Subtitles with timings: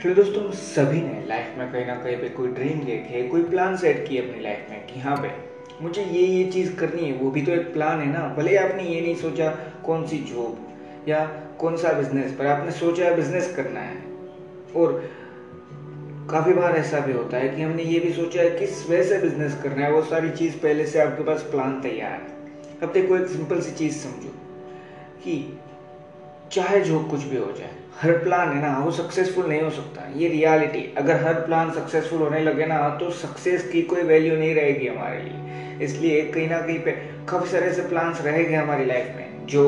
[0.00, 3.76] Hello दोस्तों, सभी ने लाइफ में कहीं ना कहीं पे कोई ड्रीम देखे, कोई प्लान
[3.76, 5.30] सेट किए अपनी लाइफ में कि हाँ भाई,
[5.82, 8.82] मुझे ये ये चीज़ करनी है, वो भी तो एक प्लान है ना। भले आपने
[8.82, 9.50] ये नहीं सोचा
[9.84, 11.24] कौन सी जॉब या
[11.58, 13.96] कौन सा बिज़नेस पर आपने सोचा है बिज़नेस करना है।
[14.76, 15.10] और
[16.30, 19.18] काफ़ी बार ऐसा भी होता है कि हमने ये भी सोचा है किस वजह से
[19.18, 23.16] बिज़नेस करना है, वो सारी चीज़ पहले से आपके पास प्लान तैयार है। अब देखो,
[23.16, 24.32] एक सिंपल सी चीज़ समझो
[25.24, 25.58] कि
[26.52, 27.70] चाहे जो कुछ भी हो जाए,
[28.00, 32.20] हर प्लान है ना, वो सक्सेसफुल नहीं हो सकता। ये रियलिटी अगर हर प्लान सक्सेसफुल
[32.20, 36.60] होने लगे ना तो सक्सेस की कोई वैल्यू नहीं रहेगी हमारे लिए। इसलिए कहीं ना
[36.60, 36.92] कहीं पे
[37.28, 39.64] काफ़ी सारे ऐसे प्लान्स रहेंगे हमारी लाइफ में, जो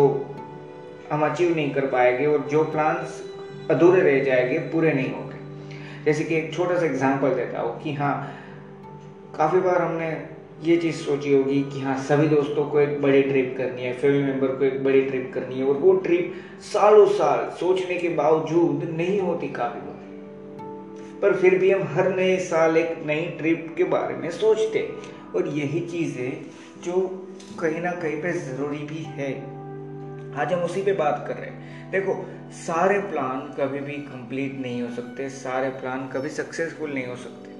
[1.12, 3.22] हम अचीव नहीं कर पाएँगे और जो प्लान्स
[3.70, 7.92] अधूरे रह जाएँगे, पूरे नहीं होंगे। जैसे कि एक छोटा सा एग्ज़ाम्पल देता हूँ कि
[7.94, 8.14] हाँ
[9.36, 10.10] काफ़ी बार हमने
[10.62, 14.22] ये चीज़ सोची होगी कि हाँ सभी दोस्तों को एक बड़ी ट्रिप करनी है फैमिली
[14.22, 18.84] मेंबर को एक बड़ी ट्रिप करनी है, और वो ट्रिप सालों साल सोचने के बावजूद
[18.90, 19.92] नहीं होती काफ़ी बार।
[21.22, 24.88] पर फिर भी हम हर नए साल एक नई ट्रिप के बारे में सोचते हैं।
[25.32, 26.42] और यही चीज़ है
[26.84, 27.26] जो
[27.60, 29.32] कहीं ना कहीं पे ज़रूरी भी है।
[30.40, 34.82] आज हम उसी पे बात कर रहे हैं। देखो, सारे प्लान कभी भी कंप्लीट नहीं
[34.82, 37.51] हो सकते, सारे प्लान कभी सक्सेसफुल नहीं हो सकते।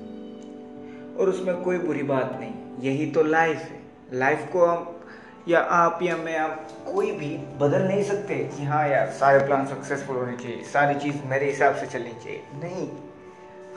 [1.22, 3.80] और उसमें कोई बुरी बात नहीं। यही तो लाइफ है।
[4.12, 5.00] लाइफ को हम,
[5.48, 9.66] या आप या मैं आप कोई भी बदल नहीं सकते कि हाँ यार, सारे प्लान
[9.66, 12.88] सक्सेसफुल होने चाहिए, सारी चीज़ मेरे हिसाब से चलनी चाहिए। नहीं।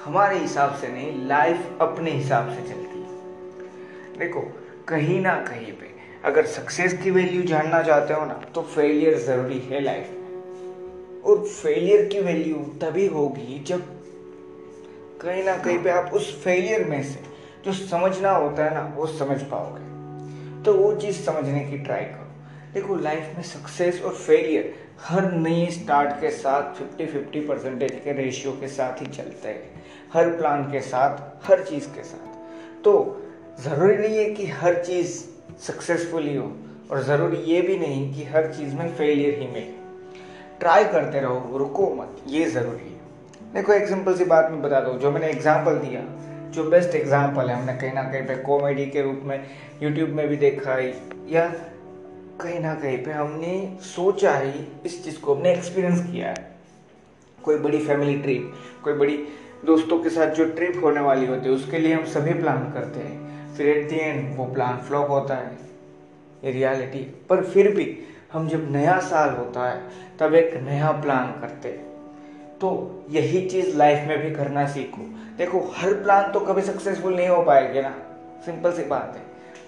[0.04, 3.06] हमारे हिसाब से नहीं लाइफ अपने हिसाब से चलती है।
[4.20, 4.42] देखो,
[4.88, 5.94] कहीं ना कहीं पे
[6.26, 11.46] अगर सक्सेस की वैल्यू जानना चाहते हो ना तो फेलियर ज़रूरी है लाइफ में। और
[11.46, 13.80] फेलियर की वैल्यू तभी होगी जब
[15.22, 17.35] कहीं ना कहीं पे आप उस फेलियर में से
[17.66, 19.86] जो समझना होता है ना, वो समझ पाओगे।
[20.64, 22.26] तो वो चीज़ समझने की ट्राई करो।
[22.74, 28.12] देखो लाइफ में सक्सेस और फेलियर हर नई स्टार्ट के साथ 50 50 परसेंटेज के
[28.12, 29.84] रेशियो के साथ ही चलते हैं।
[30.14, 33.22] हर प्लान के साथ, हर चीज़ के साथ। तो
[33.60, 35.24] ज़रूरी नहीं है कि हर चीज़
[35.62, 36.38] सक्सेसफुल ही,
[36.92, 39.86] और ज़रूरी ये भी नहीं कि हर चीज़ में फेलियर ही मिले।
[40.60, 43.00] ट्राई करते रहो, रुको मत, ये ज़रूरी है।
[43.54, 46.02] देखो एक सिंपल सी बात मैं बता दूँ, जो मैंने एग्ज़ाम्पल दिया
[46.56, 49.46] जो बेस्ट एग्ज़ाम्पल है, हमने कहीं ना कहीं पे कॉमेडी के रूप में
[49.84, 50.90] यूट्यूब में भी देखा है,
[51.30, 51.48] या
[52.42, 54.52] कहीं ना कहीं पे हमने सोचा ही
[54.86, 56.54] इस चीज़ को, हमने एक्सपीरियंस किया है।
[57.38, 59.18] कोई बड़ी फैमिली ट्रिप कोई बड़ी
[59.66, 63.00] दोस्तों के साथ जो ट्रिप होने वाली होती है, उसके लिए हम सभी प्लान करते
[63.00, 65.52] हैं। फिर एट दी एंड वो प्लान फ्लॉप होता है,
[66.44, 67.00] ये रियलिटी
[67.30, 67.88] पर फिर भी
[68.34, 69.82] हम जब नया साल होता है,
[70.20, 71.95] तब एक नया प्लान करते हैं।
[72.62, 75.02] तो यही चीज़ लाइफ में भी करना सीखो।
[75.38, 77.96] देखो, हर प्लान तो कभी सक्सेसफुल नहीं हो पाएँगे ना।
[78.46, 79.22] सिंपल सी बात है।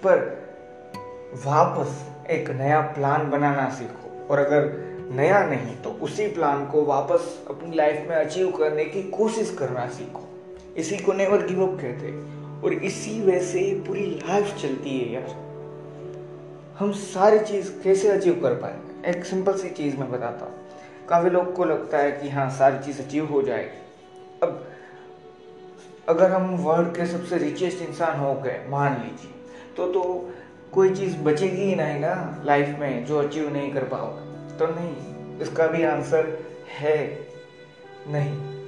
[0.04, 0.48] पर
[1.46, 7.44] वापस एक नया प्लान बनाना सीखो। और अगर नया नहीं तो उसी प्लान को वापस
[7.50, 10.28] अपनी लाइफ में अचीव करने की कोशिश करना सीखो।
[10.76, 15.12] इसी को नेवर गिव अप कहते हैं। और इसी वजह से पूरी लाइफ चलती है
[15.12, 15.48] यार।
[16.78, 19.10] हम सारी चीज़ कैसे अचीव कर पाएँगे?
[19.10, 20.67] एक सिंपल सी चीज़ मैं बताता हूँ।
[21.08, 23.78] काफ़ी लोग को लगता है कि हाँ सारी चीज़ अचीव हो जाएगी।
[24.42, 24.64] अब,
[26.08, 29.30] अगर हम वर्ल्ड के सबसे रिचेस्ट इंसान हो गए, मान लीजिए
[29.76, 30.30] तो तो
[30.72, 34.96] कोई चीज़ बचेगी ही नहीं ना लाइफ में जो अचीव नहीं कर पाओगे। तो नहीं,
[35.38, 36.38] इसका भी आंसर
[36.78, 37.28] है
[38.08, 38.58] नहीं।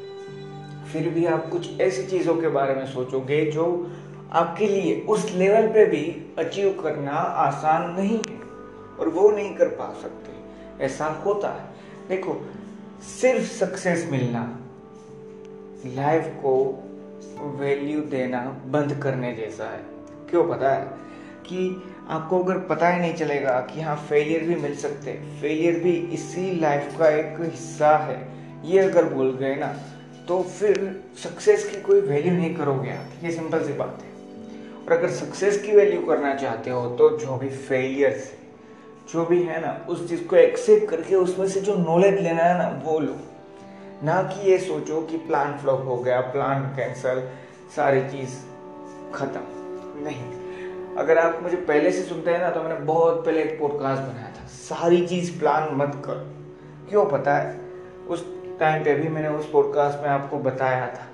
[0.85, 3.93] फिर भी आप कुछ ऐसी चीज़ों के बारे में सोचोगे जो
[4.33, 8.41] आपके लिए उस लेवल पे भी अचीव करना आसान नहीं है
[9.01, 10.31] और वो नहीं कर पा सकते।
[10.85, 11.70] ऐसा होता है।
[12.11, 12.51] देखो,
[13.21, 14.59] सिर्फ़ सक्सेस मिलना
[15.87, 16.85] लाइफ को
[17.61, 19.81] वैल्यू देना बंद करने जैसा है।
[20.31, 20.85] क्यों पता है?
[21.47, 25.81] कि आपको अगर पता ही नहीं चलेगा कि हाँ फेलियर भी मिल सकते हैं। फेलियर
[25.81, 28.29] भी इसी लाइफ का एक हिस्सा है।
[28.65, 29.79] ये अगर भूल गए ना
[30.29, 34.11] तो फिर सक्सेस की कोई वैल्यू नहीं करोगे आप। ये सिंपल सी बात है।
[34.87, 38.40] और अगर सक्सेस की वैल्यू करना चाहते हो तो जो भी फेलियर्स
[39.13, 42.59] जो भी है ना, उस चीज़ को एक्सेप्ट करके उसमें से जो नॉलेज लेना है
[42.59, 43.17] ना, वो लो।
[44.05, 47.29] ना कि ये सोचो कि प्लान फ्लॉप हो गया प्लान कैंसल
[47.77, 48.31] सारी चीज़
[49.13, 49.41] ख़त्म।
[50.05, 50.41] नहीं।
[50.97, 54.29] अगर आप मुझे पहले से सुनते हैं ना तो मैंने बहुत पहले एक पॉडकास्ट बनाया
[54.29, 56.35] था। सारी चीज़ प्लान मत कर।
[56.91, 57.61] क्यों पता है?
[58.09, 58.27] उस
[58.61, 61.07] टाइम पे भी मैंने उस पॉडकास्ट में आपको बताया था।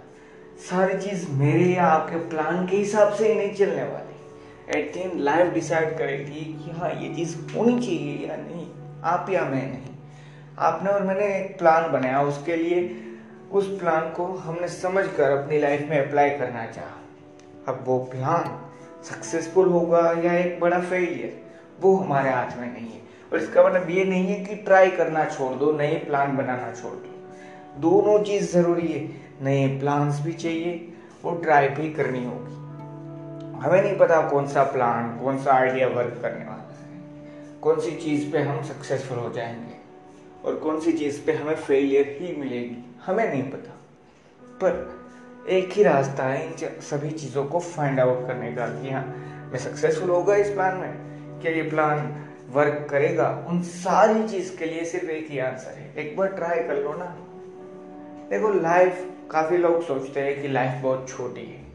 [0.59, 4.06] सारी चीज़ मेरे या आपके प्लान के हिसाब से ही नहीं चलने वाली।
[4.75, 8.67] At the end life decide करेगी कि हाँ ये चीज़ होनी चाहिए या नहीं।
[9.05, 9.95] आप या मैं नहीं।
[10.59, 13.01] आपने और मैंने एक प्लान बनाया। उसके लिए,
[13.53, 17.01] उस प्लान को हमने समझ कर अपनी लाइफ में अप्लाई करना चाहा।
[17.69, 18.71] अब वो प्लान
[19.05, 21.43] सक्सेसफुल होगा या एक बड़ा फेलियर
[21.81, 23.01] वो हमारे हाथ में नहीं है।
[23.33, 26.93] और इसका मतलब ये नहीं है कि ट्राई करना छोड़ दो, नए प्लान बनाना छोड़
[26.93, 27.33] दो।
[27.81, 29.09] दोनों चीज़ ज़रूरी है।
[29.43, 30.93] नए प्लान्स भी चाहिए
[31.25, 32.66] और ट्राई भी करनी होगी।
[33.67, 37.01] हमें नहीं पता कौन सा प्लान कौन सा आइडिया वर्क करने वाला है।
[37.63, 39.75] कौन सी चीज़ पे हम सक्सेसफुल हो जाएँगे
[40.49, 43.81] और कौन सी चीज़ पे हमें फेलियर ही मिलेगी, हमें नहीं पता।
[44.41, 45.01] पर
[45.49, 49.07] एक ही रास्ता है इन सभी चीज़ों को फाइंड आउट करने का कि हाँ
[49.53, 50.93] मैं सक्सेसफुल होगा इस प्लान में।
[51.43, 53.45] क्या ये प्लान वर्क करेगा?
[53.49, 56.93] उन सारी चीज़ के लिए सिर्फ़ एक ही आंसर है। एक बार ट्राई कर लो
[56.93, 57.17] ना।
[58.31, 61.66] देखो लाइफ काफ़ी लोग सोचते हैं कि लाइफ बहुत छोटी है।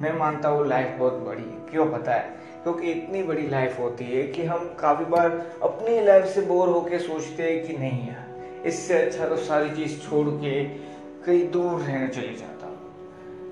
[0.00, 2.28] मैं मानता हूँ लाइफ बहुत बड़ी है। क्यों पता है?
[2.62, 5.30] क्योंकि इतनी बड़ी लाइफ होती है कि हम काफ़ी बार
[5.62, 9.98] अपनी लाइफ से बोर होके सोचते हैं कि नहीं यार, इससे अच्छा तो सारी चीज़
[10.00, 10.62] छोड़ के
[11.24, 12.70] कहीं दूर रहने चले जाता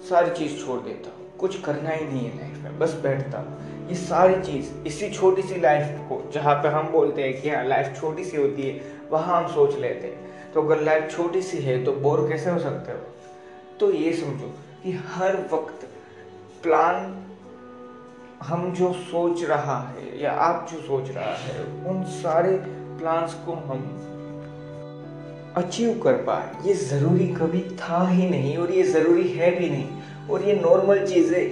[0.09, 3.44] सारी चीज़ छोड़ देता कुछ करना ही नहीं है लाइफ में, बस बैठता
[3.89, 7.65] ये सारी चीज़, इसी छोटी सी लाइफ को, जहाँ पे हम बोलते हैं कि हाँ
[7.65, 8.81] लाइफ छोटी सी होती है,
[9.11, 12.59] वहाँ हम सोच लेते हैं। तो अगर लाइफ छोटी सी है तो बोर कैसे हो
[12.59, 12.99] सकते हो?
[13.81, 14.53] तो ये समझो
[14.83, 15.88] कि हर वक्त
[16.62, 17.14] प्लान
[18.43, 22.52] हम जो सोच रहा है, या आप जो सोच रहा है, उन सारे
[22.99, 23.81] प्लान्स को हम
[25.56, 30.28] अचीव कर पाए। ये ज़रूरी कभी था ही नहीं और ये ज़रूरी है भी नहीं।
[30.31, 31.44] और ये नॉर्मल चीज़ है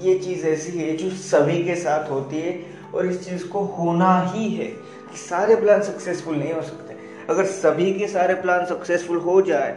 [0.00, 2.52] ये चीज़ ऐसी है जो सभी के साथ होती है
[2.94, 6.96] और इस चीज़ को होना ही है कि सारे प्लान सक्सेसफुल नहीं हो सकते।
[7.30, 9.72] अगर सभी के सारे प्लान सक्सेसफुल हो जाए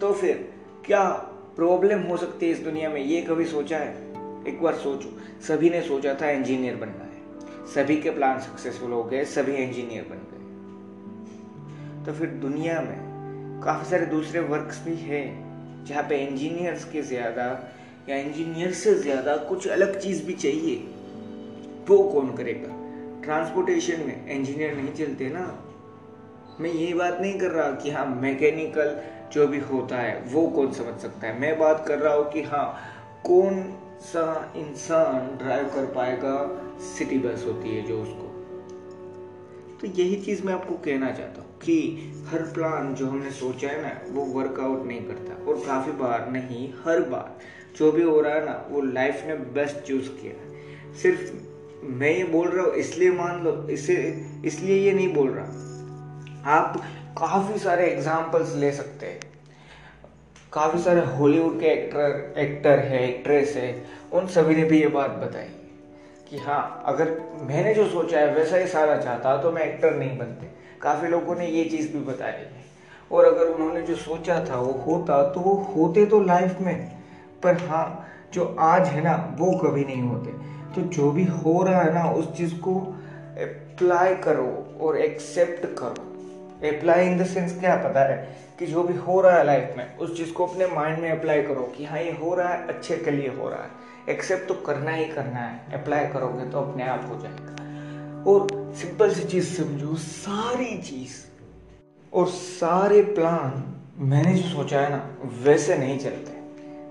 [0.00, 0.48] तो फिर
[0.86, 1.04] क्या
[1.58, 3.94] प्रॉब्लम हो सकती है इस दुनिया में, ये कभी सोचा है?
[4.48, 5.08] एक बार सोचो।
[5.46, 10.02] सभी ने सोचा था इंजीनियर बनना है। सभी के प्लान सक्सेसफुल हो गए, सभी इंजीनियर
[10.02, 10.38] बन गए।
[12.06, 15.24] तो फिर दुनिया में काफ़ी सारे दूसरे वर्क्स भी है,
[15.84, 17.72] जहाँ पे इंजीनियर्स के ज़्यादा
[18.08, 20.76] या इंजीनियर से ज़्यादा कुछ अलग चीज़ भी चाहिए।
[21.88, 22.74] वो कौन करेगा?
[23.24, 25.46] ट्रांसपोर्टेशन में इंजीनियर नहीं चलते ना।
[26.60, 28.96] मैं ये बात नहीं कर रहा कि हाँ मैकेनिकल
[29.32, 31.40] जो भी होता है, वो कौन समझ सकता है?
[31.40, 32.78] मैं बात कर रहा हूँ कि हाँ
[33.26, 38.24] कौन सा इंसान ड्राइव कर पाएगा सिटी बस होती है जो उसको?
[39.80, 43.82] तो यही चीज़ मैं आपको कहना चाहता हूँ कि हर प्लान जो हमने सोचा है
[43.82, 47.38] ना, वो वर्कआउट नहीं करता और काफ़ी बार नहीं, हर बार
[47.76, 50.48] जो भी हो रहा है ना, वो लाइफ ने बेस्ट चूज़ किया है।
[50.94, 51.32] सिर्फ़
[51.84, 55.46] मैं ये बोल रहा हूँ, इसलिए मान लो, इसे, इसलिए ये नहीं बोल रहा।
[56.56, 56.82] आप
[57.18, 59.20] काफ़ी सारे एग्जाम्पल्स ले सकते हैं।
[60.52, 65.10] काफ़ी सारे हॉलीवुड के एक्टर एक्टर है एक्ट्रेस है, उन सभी ने भी ये बात
[65.10, 65.48] बताई
[66.30, 67.10] कि हाँ अगर
[67.42, 70.46] मैंने जो सोचा है, वैसा ही सारा चाहता तो मैं एक्टर नहीं बनते।
[70.82, 72.64] काफ़ी लोगों ने ये चीज़ भी बताई। है
[73.12, 76.96] और अगर उन्होंने जो सोचा था, वो होता तो वो होते तो लाइफ में,
[77.42, 80.30] पर हाँ जो आज है ना, वो कभी नहीं होते।
[80.74, 82.74] तो जो भी हो रहा है ना, उस चीज़ को
[83.38, 86.17] अप्लाई करो और एक्सेप्ट करो।
[86.64, 89.96] अप्लाई इन द सेंस क्या पता है कि जो भी हो रहा है लाइफ में,
[89.96, 92.96] उस चीज़ को अपने माइंड में अप्लाई करो कि हाँ ये हो रहा है, अच्छे
[92.96, 93.70] के लिए हो रहा है।
[94.08, 97.52] एक्सेप्ट तो करना ही करना है। अप्लाई करोगे तो अपने आप हो जाएगा।
[98.30, 101.10] और सिंपल सी चीज़ समझो, सारी चीज़
[102.14, 106.32] और सारे प्लान मैंने जो सोचा है ना, वैसे नहीं चलते।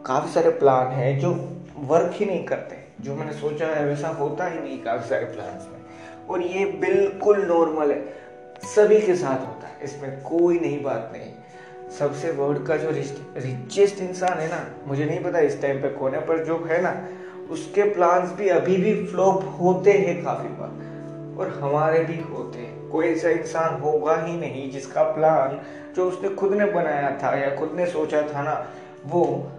[0.05, 4.47] काफ़ी सारे प्लान है जो वर्क ही नहीं करते। जो मैंने सोचा है वैसा होता
[4.47, 5.79] ही नहीं काफ़ी सारे प्लान में।
[6.29, 8.26] और ये बिल्कुल नॉर्मल है।
[8.63, 11.33] सभी के साथ होता है। इसमें कोई नई बात नहीं।
[11.99, 12.89] सबसे वर्ल्ड का जो
[13.37, 16.81] रिचेस्ट इंसान है ना, मुझे नहीं पता इस टाइम पे कौन है, पर जो है
[16.81, 17.07] ना,
[17.53, 20.87] उसके प्लान्स भी अभी भी फ्लॉप होते हैं काफ़ी बार।
[21.39, 25.61] और हमारे भी होते हैं। कोई ऐसा इंसान होगा ही नहीं जिसका प्लान
[25.93, 28.67] जो उसने खुद ने बनाया था या खुद ने सोचा था ना,
[29.05, 29.51] वो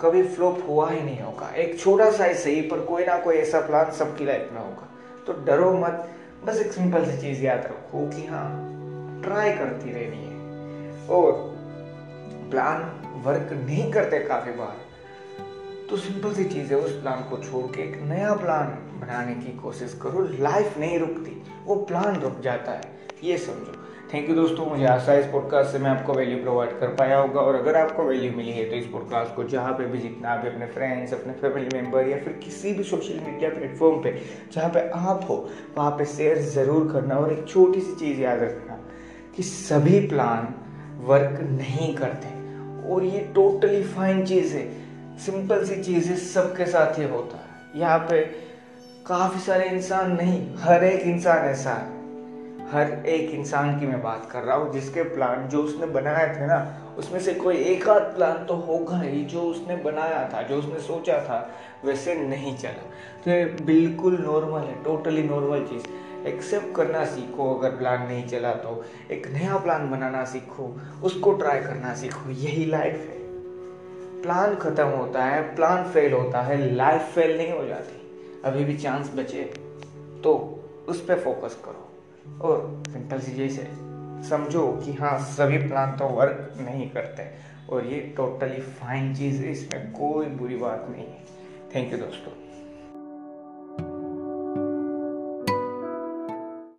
[0.00, 3.34] कभी फ्लॉप हुआ ही नहीं होगा। एक छोटा सा ही सही पर कोई ना कोई
[3.34, 4.88] ऐसा प्लान सबकी लाइफ में होगा।
[5.26, 6.08] तो डरो मत।
[6.44, 8.48] बस एक सिंपल सी चीज़ याद रखो कि हाँ
[9.24, 11.32] ट्राई करती रहनी है। और
[12.50, 12.82] प्लान
[13.24, 14.76] वर्क नहीं करते काफ़ी बार
[15.90, 18.66] तो सिंपल सी चीज़ है उस प्लान को छोड़ के एक नया प्लान
[19.00, 22.90] बनाने की कोशिश करो। लाइफ नहीं रुकती, वो प्लान रुक जाता है,
[23.24, 23.77] ये समझो।
[24.12, 27.16] थैंक यू दोस्तों, मुझे आशा है इस पॉडकास्ट से मैं आपको वैल्यू प्रोवाइड कर पाया
[27.18, 30.36] होगा। और अगर आपको वैल्यू मिली है तो इस पॉडकास्ट को जहाँ पे भी जितना
[30.36, 34.12] भी अपने फ्रेंड्स अपने फैमिली मेंबर या फिर किसी भी सोशल मीडिया प्लेटफॉर्म पे
[34.52, 35.36] जहाँ पे आप हो,
[35.78, 38.78] वहाँ पे शेयर ज़रूर करना और एक छोटी सी चीज़ याद रखना
[39.36, 40.54] कि सभी प्लान
[41.04, 42.28] वर्क नहीं करते।
[42.92, 44.66] और ये टोटली फाइन चीज़ है।
[45.18, 48.22] सिंपल सी चीज़ है, सबके साथ ये होता है। यहाँ पे
[49.06, 51.97] काफ़ी सारे इंसान नहीं, हर एक इंसान ऐसा है।
[52.72, 56.46] हर एक इंसान की मैं बात कर रहा हूँ, जिसके प्लान जो उसने बनाए थे
[56.46, 60.56] ना, उसमें से कोई एक आध प्लान तो होगा ही जो उसने बनाया था, जो
[60.56, 61.50] उसने सोचा था,
[61.84, 62.90] वैसे नहीं चला।
[63.24, 65.86] तो ये बिल्कुल नॉर्मल है टोटली नॉर्मल चीज़।
[66.26, 71.60] एक्सेप्ट करना सीखो, अगर प्लान नहीं चला तो। एक नया प्लान बनाना सीखो, उसको ट्राई
[71.60, 73.18] करना सीखो, यही लाइफ है।
[74.22, 77.94] प्लान खत्म होता है प्लान फेल होता है लाइफ फेल नहीं हो जाती।
[78.44, 79.42] अभी भी चांस बचे
[80.24, 81.87] तो उस पर फोकस करो।
[82.42, 83.68] और सिंपल सी जैसे
[84.28, 87.30] समझो कि हाँ सभी प्लान तो वर्क नहीं करते
[87.72, 91.24] और ये टोटली फाइन चीज़ है, इसमें कोई बुरी बात नहीं है।
[91.74, 92.47] थैंक यू दोस्तों।